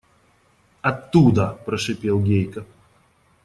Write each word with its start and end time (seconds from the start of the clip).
–Оттуда,– 0.81 1.53
прошипел 1.65 2.19
Гейка. 2.21 2.65